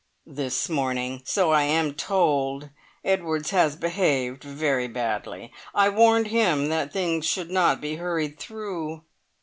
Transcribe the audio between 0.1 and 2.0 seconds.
"This morning! So I am